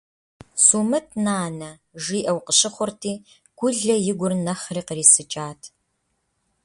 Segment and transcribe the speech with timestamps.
[0.65, 1.71] «Сумыт, нанэ!»,–
[2.03, 3.13] жиӀэу къыщыхъурти,
[3.57, 5.61] Гулэ и гур нэхъри кърисыкӀат.